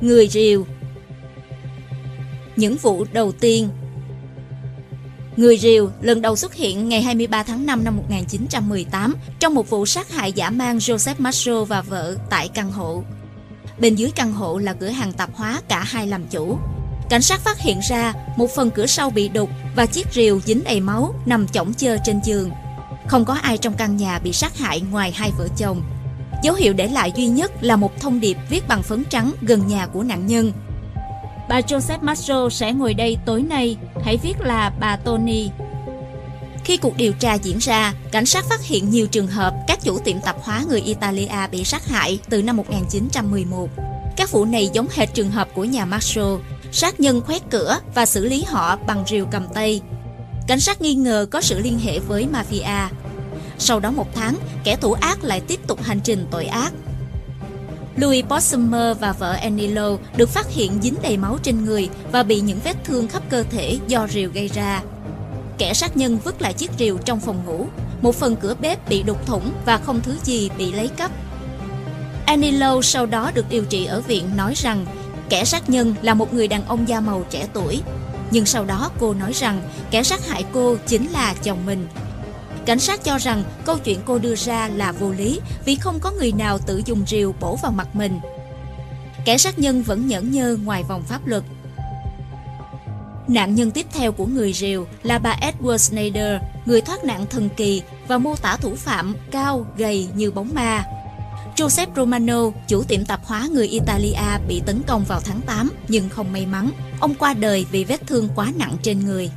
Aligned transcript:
Người 0.00 0.28
rìu 0.28 0.66
Những 2.56 2.76
vụ 2.76 3.04
đầu 3.12 3.32
tiên 3.32 3.68
Người 5.36 5.58
rìu 5.58 5.90
lần 6.00 6.22
đầu 6.22 6.36
xuất 6.36 6.54
hiện 6.54 6.88
ngày 6.88 7.02
23 7.02 7.42
tháng 7.42 7.66
5 7.66 7.84
năm 7.84 7.96
1918 7.96 9.14
trong 9.38 9.54
một 9.54 9.70
vụ 9.70 9.86
sát 9.86 10.10
hại 10.10 10.32
giả 10.32 10.50
mang 10.50 10.78
Joseph 10.78 11.14
Marshall 11.18 11.64
và 11.64 11.82
vợ 11.82 12.16
tại 12.30 12.48
căn 12.48 12.72
hộ. 12.72 13.04
Bên 13.78 13.94
dưới 13.94 14.10
căn 14.10 14.32
hộ 14.32 14.58
là 14.58 14.72
cửa 14.72 14.88
hàng 14.88 15.12
tạp 15.12 15.34
hóa 15.34 15.62
cả 15.68 15.84
hai 15.84 16.06
làm 16.06 16.26
chủ. 16.30 16.58
Cảnh 17.10 17.22
sát 17.22 17.40
phát 17.40 17.58
hiện 17.58 17.80
ra 17.90 18.14
một 18.36 18.50
phần 18.54 18.70
cửa 18.70 18.86
sau 18.86 19.10
bị 19.10 19.28
đục 19.28 19.50
và 19.76 19.86
chiếc 19.86 20.06
rìu 20.12 20.40
dính 20.40 20.64
đầy 20.64 20.80
máu 20.80 21.14
nằm 21.26 21.48
chỏng 21.48 21.74
chơ 21.74 21.96
trên 22.04 22.20
giường. 22.24 22.50
Không 23.06 23.24
có 23.24 23.34
ai 23.34 23.58
trong 23.58 23.74
căn 23.74 23.96
nhà 23.96 24.18
bị 24.18 24.32
sát 24.32 24.58
hại 24.58 24.80
ngoài 24.80 25.12
hai 25.12 25.30
vợ 25.38 25.48
chồng. 25.56 25.82
Dấu 26.42 26.54
hiệu 26.54 26.72
để 26.72 26.88
lại 26.88 27.12
duy 27.16 27.26
nhất 27.26 27.52
là 27.60 27.76
một 27.76 28.00
thông 28.00 28.20
điệp 28.20 28.36
viết 28.48 28.68
bằng 28.68 28.82
phấn 28.82 29.04
trắng 29.04 29.32
gần 29.42 29.66
nhà 29.66 29.86
của 29.86 30.02
nạn 30.02 30.26
nhân. 30.26 30.52
Bà 31.48 31.60
Joseph 31.60 31.98
Mastro 32.02 32.48
sẽ 32.50 32.72
ngồi 32.72 32.94
đây 32.94 33.18
tối 33.26 33.42
nay, 33.42 33.76
hãy 34.04 34.16
viết 34.16 34.40
là 34.40 34.72
bà 34.80 34.96
Tony. 34.96 35.50
Khi 36.64 36.76
cuộc 36.76 36.96
điều 36.96 37.12
tra 37.12 37.34
diễn 37.34 37.58
ra, 37.58 37.94
cảnh 38.12 38.26
sát 38.26 38.44
phát 38.44 38.64
hiện 38.64 38.90
nhiều 38.90 39.06
trường 39.06 39.26
hợp 39.26 39.54
các 39.66 39.78
chủ 39.84 39.98
tiệm 39.98 40.20
tạp 40.20 40.36
hóa 40.42 40.64
người 40.68 40.80
Italia 40.80 41.46
bị 41.50 41.64
sát 41.64 41.88
hại 41.88 42.18
từ 42.30 42.42
năm 42.42 42.56
1911. 42.56 43.68
Các 44.16 44.30
vụ 44.30 44.44
này 44.44 44.70
giống 44.72 44.86
hệt 44.94 45.14
trường 45.14 45.30
hợp 45.30 45.48
của 45.54 45.64
nhà 45.64 45.84
Mastro, 45.84 46.38
sát 46.72 47.00
nhân 47.00 47.20
khoét 47.20 47.42
cửa 47.50 47.78
và 47.94 48.06
xử 48.06 48.24
lý 48.24 48.44
họ 48.48 48.76
bằng 48.86 49.04
rìu 49.08 49.26
cầm 49.30 49.42
tay. 49.54 49.80
Cảnh 50.46 50.60
sát 50.60 50.80
nghi 50.80 50.94
ngờ 50.94 51.26
có 51.30 51.40
sự 51.40 51.58
liên 51.58 51.78
hệ 51.78 51.98
với 51.98 52.26
mafia. 52.32 52.88
Sau 53.58 53.80
đó 53.80 53.90
một 53.90 54.14
tháng, 54.14 54.36
kẻ 54.64 54.76
thủ 54.76 54.92
ác 54.92 55.24
lại 55.24 55.40
tiếp 55.40 55.60
tục 55.66 55.82
hành 55.82 56.00
trình 56.00 56.26
tội 56.30 56.44
ác. 56.44 56.72
Louis 57.96 58.24
Possumer 58.24 58.98
và 59.00 59.12
vợ 59.12 59.32
Annie 59.32 59.74
Lowe 59.74 59.98
được 60.16 60.28
phát 60.28 60.50
hiện 60.50 60.78
dính 60.82 60.94
đầy 61.02 61.16
máu 61.16 61.38
trên 61.42 61.64
người 61.64 61.88
và 62.12 62.22
bị 62.22 62.40
những 62.40 62.58
vết 62.64 62.76
thương 62.84 63.08
khắp 63.08 63.22
cơ 63.30 63.44
thể 63.50 63.78
do 63.86 64.06
rìu 64.08 64.30
gây 64.30 64.48
ra. 64.48 64.82
Kẻ 65.58 65.74
sát 65.74 65.96
nhân 65.96 66.18
vứt 66.24 66.42
lại 66.42 66.52
chiếc 66.52 66.70
rìu 66.78 66.98
trong 66.98 67.20
phòng 67.20 67.42
ngủ. 67.46 67.66
Một 68.02 68.14
phần 68.14 68.36
cửa 68.36 68.54
bếp 68.60 68.88
bị 68.88 69.02
đục 69.02 69.26
thủng 69.26 69.52
và 69.66 69.78
không 69.78 70.00
thứ 70.00 70.16
gì 70.24 70.50
bị 70.58 70.72
lấy 70.72 70.88
cắp. 70.88 71.10
Annie 72.26 72.52
Lowe 72.52 72.82
sau 72.82 73.06
đó 73.06 73.30
được 73.34 73.46
điều 73.50 73.64
trị 73.64 73.84
ở 73.84 74.00
viện 74.00 74.36
nói 74.36 74.54
rằng 74.56 74.86
kẻ 75.28 75.44
sát 75.44 75.70
nhân 75.70 75.94
là 76.02 76.14
một 76.14 76.34
người 76.34 76.48
đàn 76.48 76.64
ông 76.64 76.88
da 76.88 77.00
màu 77.00 77.24
trẻ 77.30 77.48
tuổi. 77.52 77.82
Nhưng 78.30 78.46
sau 78.46 78.64
đó 78.64 78.90
cô 79.00 79.14
nói 79.14 79.32
rằng 79.32 79.62
kẻ 79.90 80.02
sát 80.02 80.28
hại 80.28 80.44
cô 80.52 80.76
chính 80.86 81.10
là 81.10 81.34
chồng 81.42 81.66
mình. 81.66 81.86
Cảnh 82.68 82.80
sát 82.80 83.04
cho 83.04 83.18
rằng 83.18 83.44
câu 83.64 83.78
chuyện 83.78 83.98
cô 84.04 84.18
đưa 84.18 84.34
ra 84.34 84.68
là 84.68 84.92
vô 84.92 85.10
lý 85.10 85.40
vì 85.64 85.76
không 85.76 86.00
có 86.00 86.10
người 86.10 86.32
nào 86.32 86.58
tự 86.58 86.82
dùng 86.86 87.06
rìu 87.06 87.34
bổ 87.40 87.56
vào 87.62 87.72
mặt 87.72 87.96
mình. 87.96 88.20
Kẻ 89.24 89.38
sát 89.38 89.58
nhân 89.58 89.82
vẫn 89.82 90.06
nhẫn 90.06 90.30
nhơ 90.30 90.56
ngoài 90.64 90.82
vòng 90.88 91.02
pháp 91.02 91.26
luật. 91.26 91.42
Nạn 93.28 93.54
nhân 93.54 93.70
tiếp 93.70 93.86
theo 93.92 94.12
của 94.12 94.26
người 94.26 94.52
rìu 94.52 94.86
là 95.02 95.18
bà 95.18 95.36
Edward 95.40 95.76
Snyder, 95.76 96.40
người 96.66 96.80
thoát 96.80 97.04
nạn 97.04 97.26
thần 97.30 97.48
kỳ 97.56 97.82
và 98.08 98.18
mô 98.18 98.36
tả 98.36 98.56
thủ 98.56 98.74
phạm 98.74 99.14
cao, 99.30 99.66
gầy 99.76 100.08
như 100.14 100.30
bóng 100.30 100.54
ma. 100.54 100.84
Joseph 101.56 101.86
Romano, 101.96 102.50
chủ 102.68 102.82
tiệm 102.82 103.04
tạp 103.04 103.24
hóa 103.24 103.48
người 103.52 103.66
Italia 103.66 104.38
bị 104.48 104.62
tấn 104.66 104.82
công 104.86 105.04
vào 105.04 105.20
tháng 105.20 105.40
8 105.40 105.70
nhưng 105.88 106.08
không 106.08 106.32
may 106.32 106.46
mắn. 106.46 106.70
Ông 107.00 107.14
qua 107.14 107.34
đời 107.34 107.66
vì 107.70 107.84
vết 107.84 108.06
thương 108.06 108.28
quá 108.34 108.52
nặng 108.56 108.76
trên 108.82 109.00
người. 109.00 109.30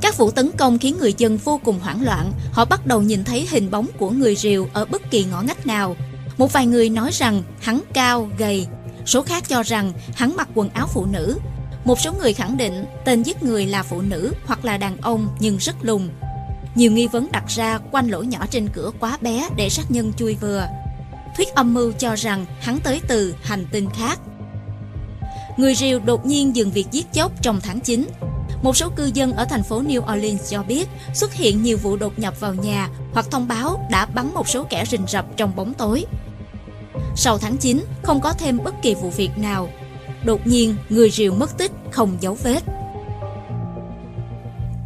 Các 0.00 0.16
vụ 0.16 0.30
tấn 0.30 0.50
công 0.58 0.78
khiến 0.78 0.96
người 0.98 1.14
dân 1.18 1.36
vô 1.36 1.60
cùng 1.64 1.78
hoảng 1.80 2.02
loạn. 2.02 2.32
Họ 2.52 2.64
bắt 2.64 2.86
đầu 2.86 3.02
nhìn 3.02 3.24
thấy 3.24 3.48
hình 3.50 3.70
bóng 3.70 3.86
của 3.98 4.10
người 4.10 4.36
rìu 4.36 4.68
ở 4.72 4.84
bất 4.84 5.10
kỳ 5.10 5.24
ngõ 5.24 5.42
ngách 5.42 5.66
nào. 5.66 5.96
Một 6.38 6.52
vài 6.52 6.66
người 6.66 6.88
nói 6.88 7.10
rằng 7.12 7.42
hắn 7.60 7.80
cao, 7.92 8.30
gầy. 8.38 8.66
Số 9.06 9.22
khác 9.22 9.48
cho 9.48 9.62
rằng 9.62 9.92
hắn 10.14 10.36
mặc 10.36 10.48
quần 10.54 10.68
áo 10.68 10.86
phụ 10.86 11.06
nữ. 11.06 11.38
Một 11.84 12.00
số 12.00 12.12
người 12.12 12.32
khẳng 12.32 12.56
định 12.56 12.84
tên 13.04 13.22
giết 13.22 13.42
người 13.42 13.66
là 13.66 13.82
phụ 13.82 14.00
nữ 14.00 14.32
hoặc 14.46 14.64
là 14.64 14.76
đàn 14.76 14.96
ông 14.96 15.28
nhưng 15.40 15.56
rất 15.56 15.76
lùn. 15.82 16.08
Nhiều 16.74 16.92
nghi 16.92 17.06
vấn 17.06 17.32
đặt 17.32 17.44
ra 17.48 17.78
quanh 17.90 18.08
lỗ 18.08 18.22
nhỏ 18.22 18.46
trên 18.50 18.68
cửa 18.68 18.90
quá 19.00 19.18
bé 19.20 19.48
để 19.56 19.68
sát 19.68 19.90
nhân 19.90 20.12
chui 20.16 20.34
vừa. 20.34 20.66
Thuyết 21.36 21.48
âm 21.54 21.74
mưu 21.74 21.92
cho 21.92 22.14
rằng 22.14 22.46
hắn 22.60 22.78
tới 22.80 23.00
từ 23.08 23.34
hành 23.42 23.66
tinh 23.72 23.88
khác. 23.94 24.20
Người 25.56 25.74
rìu 25.74 26.00
đột 26.00 26.26
nhiên 26.26 26.56
dừng 26.56 26.70
việc 26.70 26.86
giết 26.90 27.12
chóc 27.12 27.42
trong 27.42 27.60
tháng 27.60 27.80
9 27.80 28.06
một 28.62 28.76
số 28.76 28.90
cư 28.96 29.10
dân 29.14 29.32
ở 29.32 29.44
thành 29.44 29.62
phố 29.62 29.82
New 29.82 30.16
Orleans 30.16 30.50
cho 30.50 30.62
biết 30.62 30.88
xuất 31.14 31.32
hiện 31.32 31.62
nhiều 31.62 31.76
vụ 31.76 31.96
đột 31.96 32.18
nhập 32.18 32.40
vào 32.40 32.54
nhà 32.54 32.88
hoặc 33.12 33.26
thông 33.30 33.48
báo 33.48 33.86
đã 33.90 34.06
bắn 34.06 34.34
một 34.34 34.48
số 34.48 34.66
kẻ 34.70 34.84
rình 34.84 35.06
rập 35.08 35.26
trong 35.36 35.56
bóng 35.56 35.74
tối. 35.74 36.04
Sau 37.16 37.38
tháng 37.38 37.56
9, 37.56 37.84
không 38.02 38.20
có 38.20 38.32
thêm 38.32 38.58
bất 38.64 38.74
kỳ 38.82 38.94
vụ 38.94 39.10
việc 39.10 39.38
nào. 39.38 39.68
Đột 40.24 40.46
nhiên, 40.46 40.76
người 40.88 41.10
rìu 41.10 41.34
mất 41.34 41.58
tích, 41.58 41.72
không 41.90 42.16
dấu 42.20 42.34
vết. 42.42 42.60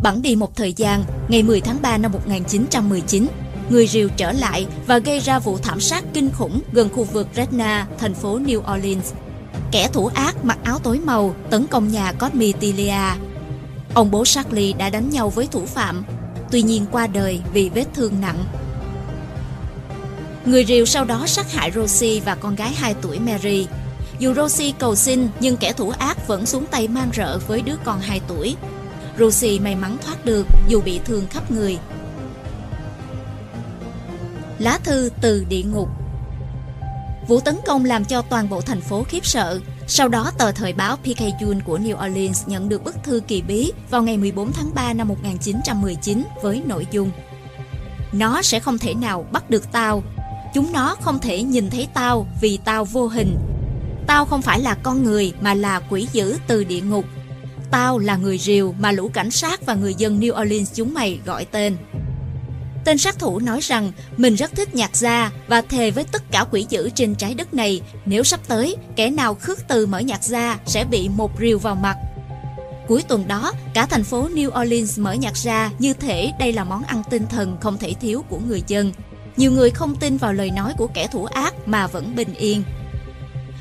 Bắn 0.02 0.22
đi 0.22 0.36
một 0.36 0.56
thời 0.56 0.72
gian, 0.72 1.04
ngày 1.28 1.42
10 1.42 1.60
tháng 1.60 1.82
3 1.82 1.96
năm 1.98 2.12
1919, 2.12 3.26
người 3.68 3.86
rìu 3.86 4.08
trở 4.16 4.32
lại 4.32 4.66
và 4.86 4.98
gây 4.98 5.18
ra 5.18 5.38
vụ 5.38 5.58
thảm 5.58 5.80
sát 5.80 6.04
kinh 6.12 6.30
khủng 6.30 6.60
gần 6.72 6.88
khu 6.88 7.04
vực 7.04 7.28
Redna, 7.36 7.86
thành 7.98 8.14
phố 8.14 8.38
New 8.38 8.76
Orleans. 8.76 9.12
Kẻ 9.70 9.88
thủ 9.92 10.06
ác 10.06 10.44
mặc 10.44 10.58
áo 10.62 10.78
tối 10.78 11.00
màu 11.04 11.34
tấn 11.50 11.66
công 11.66 11.88
nhà 11.88 12.12
Cosmetilia 12.12 13.33
Ông 13.94 14.10
bố 14.10 14.24
Charlie 14.24 14.72
đã 14.72 14.90
đánh 14.90 15.10
nhau 15.10 15.30
với 15.30 15.46
thủ 15.46 15.66
phạm, 15.66 16.04
tuy 16.50 16.62
nhiên 16.62 16.86
qua 16.90 17.06
đời 17.06 17.40
vì 17.52 17.68
vết 17.68 17.84
thương 17.94 18.20
nặng. 18.20 18.44
Người 20.46 20.64
rìu 20.64 20.86
sau 20.86 21.04
đó 21.04 21.24
sát 21.26 21.52
hại 21.52 21.70
Rosie 21.72 22.20
và 22.20 22.34
con 22.34 22.54
gái 22.54 22.72
2 22.76 22.94
tuổi 23.02 23.18
Mary. 23.18 23.66
Dù 24.18 24.34
Rosie 24.34 24.72
cầu 24.78 24.94
xin 24.94 25.28
nhưng 25.40 25.56
kẻ 25.56 25.72
thủ 25.72 25.92
ác 25.98 26.28
vẫn 26.28 26.46
xuống 26.46 26.66
tay 26.66 26.88
man 26.88 27.10
rợ 27.16 27.38
với 27.46 27.62
đứa 27.62 27.76
con 27.84 28.00
2 28.00 28.20
tuổi. 28.28 28.56
Rosie 29.18 29.58
may 29.58 29.76
mắn 29.76 29.96
thoát 30.04 30.24
được 30.24 30.46
dù 30.68 30.80
bị 30.80 31.00
thương 31.04 31.26
khắp 31.30 31.50
người. 31.50 31.78
Lá 34.58 34.78
thư 34.84 35.10
từ 35.20 35.44
địa 35.48 35.62
ngục 35.62 35.88
Vụ 37.28 37.40
tấn 37.40 37.56
công 37.66 37.84
làm 37.84 38.04
cho 38.04 38.22
toàn 38.22 38.48
bộ 38.48 38.60
thành 38.60 38.80
phố 38.80 39.02
khiếp 39.02 39.26
sợ 39.26 39.60
sau 39.86 40.08
đó, 40.08 40.30
tờ 40.38 40.52
thời 40.52 40.72
báo 40.72 40.96
Picayune 40.96 41.60
của 41.64 41.78
New 41.78 42.06
Orleans 42.06 42.48
nhận 42.48 42.68
được 42.68 42.84
bức 42.84 42.96
thư 43.04 43.20
kỳ 43.28 43.42
bí 43.42 43.72
vào 43.90 44.02
ngày 44.02 44.16
14 44.16 44.52
tháng 44.52 44.70
3 44.74 44.92
năm 44.92 45.08
1919 45.08 46.24
với 46.42 46.62
nội 46.66 46.86
dung 46.90 47.10
Nó 48.12 48.42
sẽ 48.42 48.60
không 48.60 48.78
thể 48.78 48.94
nào 48.94 49.26
bắt 49.32 49.50
được 49.50 49.72
tao. 49.72 50.02
Chúng 50.54 50.72
nó 50.72 50.96
không 51.00 51.18
thể 51.18 51.42
nhìn 51.42 51.70
thấy 51.70 51.88
tao 51.94 52.26
vì 52.40 52.58
tao 52.64 52.84
vô 52.84 53.08
hình. 53.08 53.36
Tao 54.06 54.24
không 54.24 54.42
phải 54.42 54.60
là 54.60 54.74
con 54.74 55.04
người 55.04 55.32
mà 55.40 55.54
là 55.54 55.80
quỷ 55.90 56.08
dữ 56.12 56.36
từ 56.46 56.64
địa 56.64 56.80
ngục. 56.80 57.04
Tao 57.70 57.98
là 57.98 58.16
người 58.16 58.38
rìu 58.38 58.74
mà 58.78 58.92
lũ 58.92 59.10
cảnh 59.12 59.30
sát 59.30 59.66
và 59.66 59.74
người 59.74 59.94
dân 59.94 60.20
New 60.20 60.42
Orleans 60.42 60.74
chúng 60.74 60.94
mày 60.94 61.20
gọi 61.24 61.44
tên. 61.44 61.76
Tên 62.84 62.98
sát 62.98 63.18
thủ 63.18 63.38
nói 63.38 63.60
rằng 63.60 63.92
mình 64.16 64.34
rất 64.34 64.50
thích 64.54 64.74
nhạc 64.74 64.96
gia 64.96 65.30
và 65.48 65.60
thề 65.60 65.90
với 65.90 66.04
tất 66.04 66.22
cả 66.30 66.44
quỷ 66.50 66.66
dữ 66.68 66.90
trên 66.94 67.14
trái 67.14 67.34
đất 67.34 67.54
này 67.54 67.80
nếu 68.06 68.22
sắp 68.22 68.40
tới 68.48 68.76
kẻ 68.96 69.10
nào 69.10 69.34
khước 69.34 69.68
từ 69.68 69.86
mở 69.86 69.98
nhạc 69.98 70.24
gia 70.24 70.58
sẽ 70.66 70.84
bị 70.84 71.08
một 71.08 71.30
rìu 71.40 71.58
vào 71.58 71.74
mặt. 71.74 71.96
Cuối 72.88 73.02
tuần 73.08 73.28
đó, 73.28 73.52
cả 73.74 73.86
thành 73.86 74.04
phố 74.04 74.28
New 74.28 74.62
Orleans 74.62 74.98
mở 74.98 75.12
nhạc 75.12 75.36
ra 75.36 75.70
như 75.78 75.92
thể 75.92 76.32
đây 76.38 76.52
là 76.52 76.64
món 76.64 76.82
ăn 76.82 77.02
tinh 77.10 77.26
thần 77.26 77.56
không 77.60 77.78
thể 77.78 77.94
thiếu 78.00 78.24
của 78.28 78.38
người 78.48 78.62
dân. 78.66 78.92
Nhiều 79.36 79.52
người 79.52 79.70
không 79.70 79.96
tin 79.96 80.16
vào 80.16 80.32
lời 80.32 80.50
nói 80.50 80.74
của 80.78 80.86
kẻ 80.86 81.06
thủ 81.06 81.24
ác 81.24 81.54
mà 81.66 81.86
vẫn 81.86 82.16
bình 82.16 82.34
yên. 82.34 82.62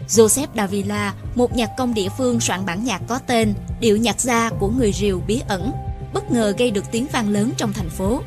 Joseph 0.08 0.48
Davila, 0.56 1.14
một 1.36 1.56
nhạc 1.56 1.70
công 1.78 1.94
địa 1.94 2.10
phương 2.18 2.40
soạn 2.40 2.66
bản 2.66 2.84
nhạc 2.84 3.02
có 3.08 3.20
tên 3.28 3.54
Điệu 3.80 3.98
nhạc 3.98 4.22
gia 4.22 4.50
của 4.50 4.70
người 4.70 4.92
rìu 4.92 5.22
bí 5.28 5.42
ẩn, 5.48 5.72
bất 6.14 6.32
ngờ 6.32 6.54
gây 6.58 6.72
được 6.72 6.84
tiếng 6.92 7.08
vang 7.14 7.30
lớn 7.30 7.52
trong 7.58 7.74
thành 7.74 7.90
phố. 7.90 8.22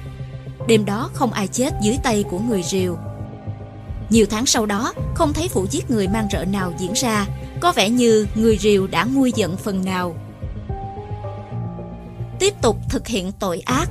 Đêm 0.66 0.84
đó 0.84 1.10
không 1.14 1.32
ai 1.32 1.46
chết 1.46 1.74
dưới 1.82 1.98
tay 2.02 2.24
của 2.30 2.38
người 2.38 2.62
rìu 2.62 2.98
Nhiều 4.10 4.26
tháng 4.30 4.46
sau 4.46 4.66
đó 4.66 4.92
Không 5.14 5.32
thấy 5.32 5.48
vụ 5.52 5.66
giết 5.70 5.90
người 5.90 6.08
mang 6.08 6.28
rợ 6.32 6.44
nào 6.44 6.72
diễn 6.78 6.92
ra 6.92 7.26
Có 7.60 7.72
vẻ 7.72 7.90
như 7.90 8.26
người 8.34 8.58
rìu 8.58 8.86
đã 8.86 9.04
nguôi 9.04 9.32
giận 9.36 9.56
phần 9.56 9.84
nào 9.84 10.16
Tiếp 12.38 12.54
tục 12.62 12.76
thực 12.88 13.06
hiện 13.06 13.32
tội 13.38 13.60
ác 13.60 13.88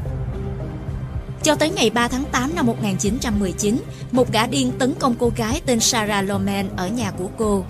cho 1.46 1.56
tới 1.56 1.70
ngày 1.70 1.90
3 1.90 2.08
tháng 2.08 2.24
8 2.32 2.56
năm 2.56 2.66
1919, 2.66 3.78
một 4.12 4.32
gã 4.32 4.48
điên 4.48 4.72
tấn 4.80 4.94
công 5.00 5.16
cô 5.20 5.32
gái 5.36 5.62
tên 5.66 5.80
Sarah 5.80 6.28
Loman 6.28 6.70
ở 6.78 6.88
nhà 6.88 7.12
của 7.12 7.28
cô. 7.38 7.66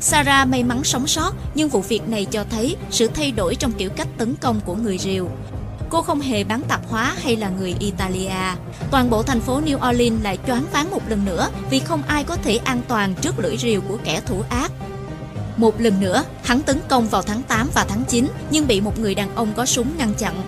Sarah 0.00 0.48
may 0.48 0.62
mắn 0.62 0.84
sống 0.84 1.06
sót, 1.06 1.32
nhưng 1.54 1.68
vụ 1.68 1.80
việc 1.80 2.08
này 2.08 2.24
cho 2.24 2.44
thấy 2.50 2.76
sự 2.90 3.06
thay 3.06 3.30
đổi 3.30 3.54
trong 3.54 3.72
kiểu 3.72 3.90
cách 3.90 4.08
tấn 4.18 4.34
công 4.40 4.60
của 4.60 4.74
người 4.74 4.98
rìu. 4.98 5.28
Cô 5.92 6.02
không 6.02 6.20
hề 6.20 6.44
bán 6.44 6.62
tạp 6.68 6.88
hóa 6.88 7.14
hay 7.22 7.36
là 7.36 7.48
người 7.48 7.74
Italia. 7.78 8.56
Toàn 8.90 9.10
bộ 9.10 9.22
thành 9.22 9.40
phố 9.40 9.60
New 9.60 9.90
Orleans 9.90 10.22
lại 10.22 10.38
choáng 10.46 10.64
váng 10.72 10.90
một 10.90 11.08
lần 11.08 11.24
nữa 11.24 11.48
vì 11.70 11.78
không 11.78 12.02
ai 12.02 12.24
có 12.24 12.36
thể 12.36 12.56
an 12.56 12.80
toàn 12.88 13.14
trước 13.14 13.38
lưỡi 13.38 13.56
rìu 13.56 13.80
của 13.80 13.98
kẻ 14.04 14.20
thủ 14.26 14.42
ác. 14.48 14.72
Một 15.56 15.80
lần 15.80 16.00
nữa, 16.00 16.24
hắn 16.42 16.62
tấn 16.62 16.80
công 16.88 17.08
vào 17.08 17.22
tháng 17.22 17.42
8 17.42 17.68
và 17.74 17.84
tháng 17.88 18.04
9 18.08 18.28
nhưng 18.50 18.66
bị 18.66 18.80
một 18.80 18.98
người 18.98 19.14
đàn 19.14 19.34
ông 19.34 19.52
có 19.56 19.66
súng 19.66 19.96
ngăn 19.98 20.14
chặn. 20.14 20.42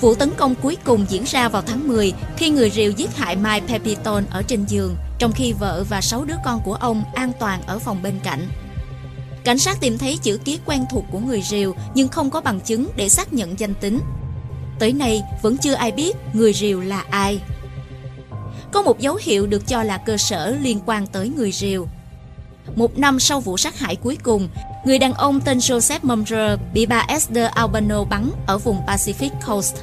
Vụ 0.00 0.14
tấn 0.14 0.30
công 0.36 0.54
cuối 0.54 0.76
cùng 0.84 1.06
diễn 1.08 1.24
ra 1.24 1.48
vào 1.48 1.62
tháng 1.62 1.88
10 1.88 2.12
khi 2.36 2.50
người 2.50 2.70
rìu 2.70 2.90
giết 2.90 3.16
hại 3.16 3.36
Mike 3.36 3.66
Pepitone 3.66 4.26
ở 4.30 4.42
trên 4.42 4.64
giường, 4.64 4.96
trong 5.18 5.32
khi 5.32 5.52
vợ 5.52 5.84
và 5.88 6.00
6 6.00 6.24
đứa 6.24 6.36
con 6.44 6.60
của 6.64 6.74
ông 6.74 7.04
an 7.14 7.32
toàn 7.40 7.62
ở 7.66 7.78
phòng 7.78 8.02
bên 8.02 8.14
cạnh. 8.22 8.48
Cảnh 9.44 9.58
sát 9.58 9.80
tìm 9.80 9.98
thấy 9.98 10.18
chữ 10.22 10.38
ký 10.44 10.58
quen 10.66 10.84
thuộc 10.90 11.04
của 11.10 11.18
người 11.18 11.42
rìu 11.42 11.74
nhưng 11.94 12.08
không 12.08 12.30
có 12.30 12.40
bằng 12.40 12.60
chứng 12.60 12.88
để 12.96 13.08
xác 13.08 13.32
nhận 13.32 13.60
danh 13.60 13.74
tính. 13.74 14.00
Tới 14.78 14.92
nay 14.92 15.22
vẫn 15.42 15.56
chưa 15.56 15.74
ai 15.74 15.92
biết 15.92 16.16
người 16.32 16.52
rìu 16.52 16.80
là 16.80 17.04
ai. 17.10 17.40
Có 18.72 18.82
một 18.82 19.00
dấu 19.00 19.18
hiệu 19.22 19.46
được 19.46 19.66
cho 19.66 19.82
là 19.82 19.98
cơ 19.98 20.16
sở 20.16 20.56
liên 20.60 20.80
quan 20.86 21.06
tới 21.06 21.32
người 21.36 21.52
rìu. 21.52 21.86
Một 22.76 22.98
năm 22.98 23.20
sau 23.20 23.40
vụ 23.40 23.56
sát 23.56 23.78
hại 23.78 23.96
cuối 23.96 24.18
cùng, 24.22 24.48
người 24.84 24.98
đàn 24.98 25.14
ông 25.14 25.40
tên 25.40 25.58
Joseph 25.58 25.98
Mumrer 26.02 26.60
bị 26.74 26.86
bà 26.86 27.04
Esther 27.08 27.50
Albano 27.50 28.04
bắn 28.04 28.30
ở 28.46 28.58
vùng 28.58 28.86
Pacific 28.86 29.30
Coast. 29.46 29.76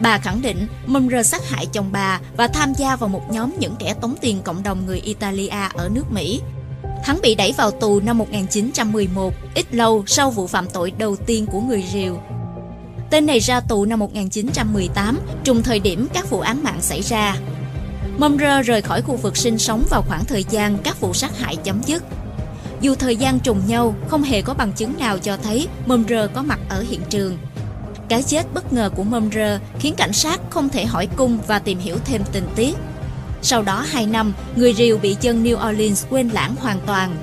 Bà 0.00 0.18
khẳng 0.18 0.42
định 0.42 0.66
Mumrer 0.86 1.26
sát 1.26 1.48
hại 1.48 1.66
chồng 1.66 1.88
bà 1.92 2.20
và 2.36 2.48
tham 2.48 2.72
gia 2.74 2.96
vào 2.96 3.08
một 3.08 3.22
nhóm 3.30 3.52
những 3.58 3.76
kẻ 3.78 3.94
tống 3.94 4.14
tiền 4.20 4.42
cộng 4.42 4.62
đồng 4.62 4.86
người 4.86 5.00
Italia 5.00 5.68
ở 5.74 5.88
nước 5.88 6.12
Mỹ. 6.12 6.40
Hắn 7.04 7.18
bị 7.22 7.34
đẩy 7.34 7.52
vào 7.56 7.70
tù 7.70 8.00
năm 8.00 8.18
1911, 8.18 9.34
ít 9.54 9.74
lâu 9.74 10.04
sau 10.06 10.30
vụ 10.30 10.46
phạm 10.46 10.68
tội 10.68 10.92
đầu 10.98 11.16
tiên 11.16 11.46
của 11.46 11.60
người 11.60 11.84
Rìu. 11.92 12.18
Tên 13.14 13.26
này 13.26 13.38
ra 13.38 13.60
tù 13.60 13.84
năm 13.84 13.98
1918, 13.98 15.20
trùng 15.44 15.62
thời 15.62 15.78
điểm 15.78 16.08
các 16.14 16.30
vụ 16.30 16.40
án 16.40 16.64
mạng 16.64 16.78
xảy 16.80 17.00
ra. 17.00 17.36
Mumrer 18.18 18.66
rời 18.66 18.82
khỏi 18.82 19.02
khu 19.02 19.16
vực 19.16 19.36
sinh 19.36 19.58
sống 19.58 19.84
vào 19.90 20.02
khoảng 20.02 20.24
thời 20.24 20.44
gian 20.50 20.78
các 20.84 21.00
vụ 21.00 21.14
sát 21.14 21.38
hại 21.38 21.56
chấm 21.56 21.82
dứt. 21.86 22.02
Dù 22.80 22.94
thời 22.94 23.16
gian 23.16 23.38
trùng 23.40 23.60
nhau, 23.66 23.94
không 24.08 24.22
hề 24.22 24.42
có 24.42 24.54
bằng 24.54 24.72
chứng 24.72 24.98
nào 24.98 25.18
cho 25.18 25.36
thấy 25.36 25.68
Mumrer 25.86 26.30
có 26.34 26.42
mặt 26.42 26.58
ở 26.68 26.84
hiện 26.88 27.00
trường. 27.10 27.38
Cái 28.08 28.22
chết 28.22 28.54
bất 28.54 28.72
ngờ 28.72 28.90
của 28.96 29.04
Mumrer 29.04 29.60
khiến 29.78 29.94
cảnh 29.96 30.12
sát 30.12 30.40
không 30.50 30.68
thể 30.68 30.84
hỏi 30.84 31.08
cung 31.16 31.38
và 31.46 31.58
tìm 31.58 31.78
hiểu 31.78 31.96
thêm 32.04 32.22
tình 32.32 32.46
tiết. 32.56 32.76
Sau 33.42 33.62
đó 33.62 33.84
2 33.88 34.06
năm, 34.06 34.32
người 34.56 34.74
Rìu 34.74 34.98
bị 34.98 35.16
dân 35.20 35.44
New 35.44 35.70
Orleans 35.70 36.04
quên 36.10 36.28
lãng 36.28 36.56
hoàn 36.56 36.80
toàn. 36.86 37.16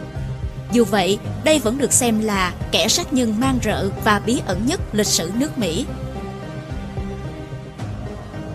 Dù 0.71 0.85
vậy, 0.85 1.19
đây 1.44 1.59
vẫn 1.59 1.77
được 1.77 1.94
xem 1.94 2.19
là 2.19 2.53
kẻ 2.71 2.88
sát 2.88 3.13
nhân 3.13 3.39
mang 3.39 3.59
rợ 3.63 3.89
và 4.03 4.21
bí 4.25 4.41
ẩn 4.45 4.65
nhất 4.65 4.81
lịch 4.91 5.07
sử 5.07 5.31
nước 5.35 5.57
Mỹ. 5.57 5.85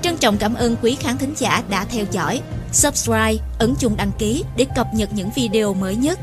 Trân 0.02 0.16
trọng 0.16 0.36
cảm 0.36 0.54
ơn 0.54 0.76
quý 0.82 0.96
khán 1.00 1.18
thính 1.18 1.34
giả 1.36 1.62
đã 1.68 1.84
theo 1.84 2.04
dõi. 2.10 2.40
Subscribe, 2.72 3.36
ấn 3.58 3.74
chuông 3.78 3.96
đăng 3.96 4.10
ký 4.18 4.44
để 4.56 4.66
cập 4.76 4.86
nhật 4.94 5.12
những 5.12 5.30
video 5.34 5.74
mới 5.74 5.96
nhất. 5.96 6.18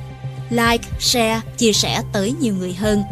Like, 0.49 0.89
share, 0.99 1.41
chia 1.57 1.73
sẻ 1.73 2.01
tới 2.13 2.33
nhiều 2.39 2.55
người 2.55 2.73
hơn. 2.73 3.03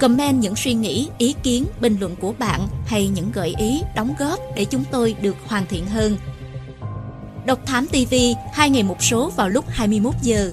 Comment 0.00 0.40
những 0.40 0.56
suy 0.56 0.74
nghĩ, 0.74 1.08
ý 1.18 1.34
kiến, 1.42 1.64
bình 1.80 1.96
luận 2.00 2.16
của 2.16 2.32
bạn 2.38 2.68
hay 2.86 3.08
những 3.08 3.32
gợi 3.32 3.54
ý, 3.58 3.82
đóng 3.96 4.14
góp 4.18 4.40
để 4.56 4.64
chúng 4.64 4.84
tôi 4.90 5.14
được 5.22 5.36
hoàn 5.46 5.66
thiện 5.66 5.86
hơn. 5.86 6.16
Độc 7.46 7.58
Thám 7.66 7.86
TV, 7.86 8.14
hai 8.52 8.70
ngày 8.70 8.82
một 8.82 9.02
số 9.02 9.32
vào 9.36 9.48
lúc 9.48 9.64
21 9.68 10.14
giờ. 10.22 10.52